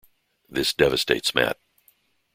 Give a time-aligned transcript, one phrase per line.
[0.49, 1.59] This devastates Matt.